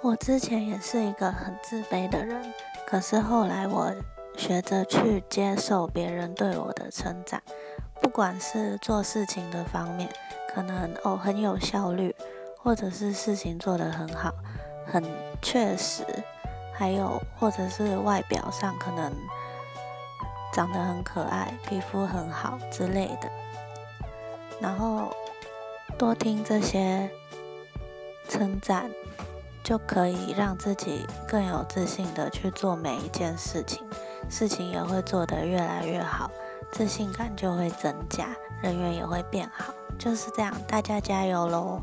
[0.00, 2.54] 我之前也是一个很自卑的人，
[2.86, 3.92] 可是后来我
[4.36, 7.42] 学着去接受别人对我的称赞，
[8.00, 10.08] 不管是做事情的方面，
[10.54, 12.14] 可能哦很有效率，
[12.56, 14.32] 或者是事情做得很好，
[14.86, 15.04] 很
[15.42, 16.04] 确实，
[16.72, 19.12] 还有或者是外表上可能
[20.52, 23.28] 长得很可爱，皮肤很好之类的，
[24.60, 25.12] 然后
[25.98, 27.10] 多听这些
[28.28, 28.88] 称赞。
[29.68, 33.84] 就可以让自己更有自信的去做每一件事情，
[34.30, 36.30] 事情也会做得越来越好，
[36.72, 41.82] 自信感就会增加，人缘也会变好，就是这样，大家加油喽！